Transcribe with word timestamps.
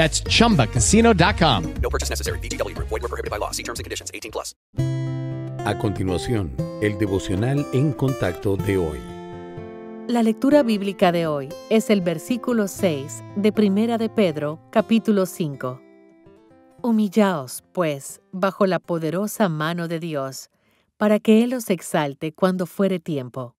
That's 0.00 0.22
chumbacasino.com. 0.22 1.74
No 1.82 1.90
purchase 1.90 2.08
necessary. 2.08 2.38
VGW 2.38 2.74
Group. 2.74 2.88
Void 2.88 3.02
were 3.02 3.08
prohibited 3.08 3.30
by 3.30 3.36
law. 3.36 3.50
See 3.50 3.62
terms 3.62 3.80
and 3.80 3.84
conditions. 3.84 4.10
18 4.14 4.32
plus. 4.32 4.54
A 5.66 5.76
continuación, 5.76 6.52
el 6.80 6.96
devocional 6.96 7.66
en 7.74 7.92
contacto 7.92 8.56
de 8.56 8.78
hoy. 8.78 8.98
La 10.08 10.22
lectura 10.22 10.62
bíblica 10.62 11.12
de 11.12 11.26
hoy 11.26 11.50
es 11.68 11.90
el 11.90 12.00
versículo 12.00 12.66
6 12.66 13.22
de 13.36 13.52
Primera 13.52 13.98
de 13.98 14.08
Pedro, 14.08 14.58
capítulo 14.70 15.26
5. 15.26 15.82
Humillaos, 16.82 17.62
pues, 17.72 18.22
bajo 18.32 18.64
la 18.64 18.78
poderosa 18.78 19.50
mano 19.50 19.86
de 19.86 20.00
Dios, 20.00 20.48
para 20.96 21.20
que 21.20 21.44
Él 21.44 21.52
os 21.52 21.68
exalte 21.68 22.32
cuando 22.32 22.64
fuere 22.64 23.00
tiempo. 23.00 23.54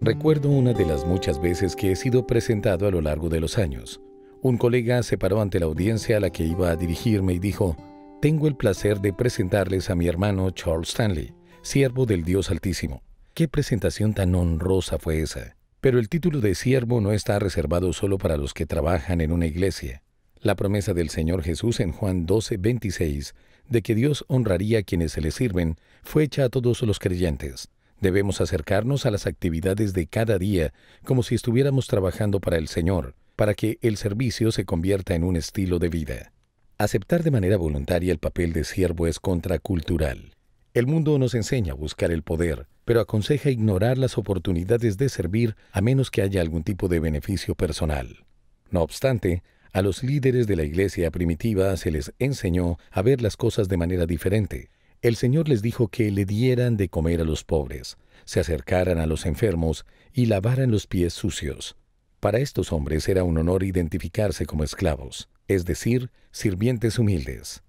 Recuerdo 0.00 0.48
una 0.48 0.72
de 0.72 0.86
las 0.86 1.04
muchas 1.04 1.38
veces 1.38 1.76
que 1.76 1.92
he 1.92 1.96
sido 1.96 2.26
presentado 2.26 2.88
a 2.88 2.90
lo 2.90 3.02
largo 3.02 3.28
de 3.28 3.40
los 3.40 3.58
años. 3.58 4.00
Un 4.44 4.58
colega 4.58 5.04
se 5.04 5.18
paró 5.18 5.40
ante 5.40 5.60
la 5.60 5.66
audiencia 5.66 6.16
a 6.16 6.20
la 6.20 6.30
que 6.30 6.42
iba 6.42 6.68
a 6.68 6.74
dirigirme 6.74 7.34
y 7.34 7.38
dijo, 7.38 7.76
Tengo 8.20 8.48
el 8.48 8.56
placer 8.56 8.98
de 8.98 9.12
presentarles 9.12 9.88
a 9.88 9.94
mi 9.94 10.08
hermano 10.08 10.50
Charles 10.50 10.88
Stanley, 10.88 11.32
siervo 11.62 12.06
del 12.06 12.24
Dios 12.24 12.50
Altísimo. 12.50 13.04
Qué 13.34 13.46
presentación 13.46 14.14
tan 14.14 14.34
honrosa 14.34 14.98
fue 14.98 15.20
esa. 15.20 15.54
Pero 15.80 16.00
el 16.00 16.08
título 16.08 16.40
de 16.40 16.56
siervo 16.56 17.00
no 17.00 17.12
está 17.12 17.38
reservado 17.38 17.92
solo 17.92 18.18
para 18.18 18.36
los 18.36 18.52
que 18.52 18.66
trabajan 18.66 19.20
en 19.20 19.30
una 19.30 19.46
iglesia. 19.46 20.02
La 20.40 20.56
promesa 20.56 20.92
del 20.92 21.10
Señor 21.10 21.44
Jesús 21.44 21.78
en 21.78 21.92
Juan 21.92 22.26
12, 22.26 22.56
26, 22.56 23.36
de 23.68 23.82
que 23.82 23.94
Dios 23.94 24.24
honraría 24.26 24.80
a 24.80 24.82
quienes 24.82 25.12
se 25.12 25.20
le 25.20 25.30
sirven, 25.30 25.76
fue 26.02 26.24
hecha 26.24 26.46
a 26.46 26.48
todos 26.48 26.82
los 26.82 26.98
creyentes. 26.98 27.68
Debemos 28.00 28.40
acercarnos 28.40 29.06
a 29.06 29.12
las 29.12 29.28
actividades 29.28 29.92
de 29.92 30.08
cada 30.08 30.36
día 30.36 30.72
como 31.04 31.22
si 31.22 31.36
estuviéramos 31.36 31.86
trabajando 31.86 32.40
para 32.40 32.56
el 32.56 32.66
Señor, 32.66 33.14
para 33.42 33.54
que 33.54 33.80
el 33.82 33.96
servicio 33.96 34.52
se 34.52 34.64
convierta 34.64 35.16
en 35.16 35.24
un 35.24 35.34
estilo 35.34 35.80
de 35.80 35.88
vida. 35.88 36.32
Aceptar 36.78 37.24
de 37.24 37.32
manera 37.32 37.56
voluntaria 37.56 38.12
el 38.12 38.20
papel 38.20 38.52
de 38.52 38.62
siervo 38.62 39.08
es 39.08 39.18
contracultural. 39.18 40.36
El 40.74 40.86
mundo 40.86 41.18
nos 41.18 41.34
enseña 41.34 41.72
a 41.72 41.74
buscar 41.74 42.12
el 42.12 42.22
poder, 42.22 42.68
pero 42.84 43.00
aconseja 43.00 43.50
ignorar 43.50 43.98
las 43.98 44.16
oportunidades 44.16 44.96
de 44.96 45.08
servir 45.08 45.56
a 45.72 45.80
menos 45.80 46.12
que 46.12 46.22
haya 46.22 46.40
algún 46.40 46.62
tipo 46.62 46.86
de 46.86 47.00
beneficio 47.00 47.56
personal. 47.56 48.24
No 48.70 48.80
obstante, 48.80 49.42
a 49.72 49.82
los 49.82 50.04
líderes 50.04 50.46
de 50.46 50.54
la 50.54 50.62
iglesia 50.62 51.10
primitiva 51.10 51.76
se 51.76 51.90
les 51.90 52.12
enseñó 52.20 52.78
a 52.92 53.02
ver 53.02 53.22
las 53.22 53.36
cosas 53.36 53.68
de 53.68 53.76
manera 53.76 54.06
diferente. 54.06 54.70
El 55.00 55.16
Señor 55.16 55.48
les 55.48 55.62
dijo 55.62 55.88
que 55.88 56.12
le 56.12 56.26
dieran 56.26 56.76
de 56.76 56.88
comer 56.88 57.20
a 57.20 57.24
los 57.24 57.42
pobres, 57.42 57.98
se 58.24 58.38
acercaran 58.38 59.00
a 59.00 59.06
los 59.06 59.26
enfermos 59.26 59.84
y 60.12 60.26
lavaran 60.26 60.70
los 60.70 60.86
pies 60.86 61.12
sucios. 61.12 61.74
Para 62.22 62.38
estos 62.38 62.72
hombres 62.72 63.08
era 63.08 63.24
un 63.24 63.36
honor 63.36 63.64
identificarse 63.64 64.46
como 64.46 64.62
esclavos, 64.62 65.28
es 65.48 65.64
decir, 65.64 66.12
sirvientes 66.30 67.00
humildes. 67.00 67.64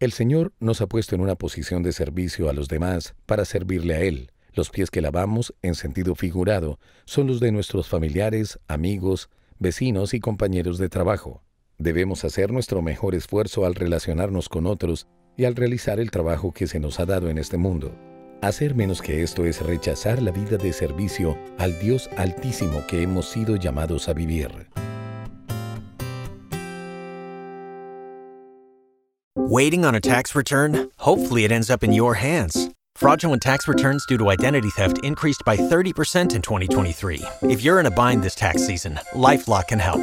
El 0.00 0.12
Señor 0.12 0.54
nos 0.60 0.80
ha 0.80 0.86
puesto 0.86 1.14
en 1.14 1.20
una 1.20 1.34
posición 1.34 1.82
de 1.82 1.92
servicio 1.92 2.48
a 2.48 2.54
los 2.54 2.68
demás 2.68 3.14
para 3.26 3.44
servirle 3.44 3.96
a 3.96 4.00
Él. 4.00 4.32
Los 4.54 4.70
pies 4.70 4.90
que 4.90 5.02
lavamos, 5.02 5.52
en 5.60 5.74
sentido 5.74 6.14
figurado, 6.14 6.78
son 7.04 7.26
los 7.26 7.38
de 7.38 7.52
nuestros 7.52 7.86
familiares, 7.86 8.58
amigos, 8.66 9.28
vecinos 9.58 10.14
y 10.14 10.20
compañeros 10.20 10.78
de 10.78 10.88
trabajo. 10.88 11.42
Debemos 11.76 12.24
hacer 12.24 12.50
nuestro 12.50 12.80
mejor 12.80 13.14
esfuerzo 13.14 13.66
al 13.66 13.74
relacionarnos 13.74 14.48
con 14.48 14.66
otros 14.66 15.06
y 15.36 15.44
al 15.44 15.54
realizar 15.54 16.00
el 16.00 16.10
trabajo 16.10 16.52
que 16.52 16.66
se 16.66 16.80
nos 16.80 16.98
ha 16.98 17.04
dado 17.04 17.28
en 17.28 17.36
este 17.36 17.58
mundo. 17.58 17.94
Hacer 18.40 18.76
menos 18.76 19.02
que 19.02 19.22
esto 19.22 19.44
es 19.44 19.60
rechazar 19.60 20.22
la 20.22 20.30
vida 20.30 20.56
de 20.56 20.72
servicio 20.72 21.36
al 21.58 21.76
Dios 21.80 22.08
altísimo 22.16 22.86
que 22.86 23.02
hemos 23.02 23.28
sido 23.28 23.56
llamados 23.56 24.08
a 24.08 24.12
vivir. 24.12 24.68
Waiting 29.34 29.84
on 29.84 29.94
a 29.94 30.00
tax 30.00 30.36
return? 30.36 30.90
Hopefully 30.98 31.44
it 31.44 31.50
ends 31.50 31.70
up 31.70 31.82
in 31.82 31.92
your 31.92 32.14
hands. 32.14 32.70
Fraudulent 32.94 33.42
tax 33.42 33.66
returns 33.66 34.04
due 34.06 34.18
to 34.18 34.28
identity 34.30 34.70
theft 34.70 34.98
increased 35.02 35.42
by 35.44 35.56
30% 35.56 36.34
in 36.34 36.42
2023. 36.42 37.22
If 37.42 37.62
you're 37.62 37.80
in 37.80 37.86
a 37.86 37.90
bind 37.90 38.22
this 38.22 38.34
tax 38.34 38.66
season, 38.66 39.00
LifeLock 39.14 39.68
can 39.68 39.78
help. 39.78 40.02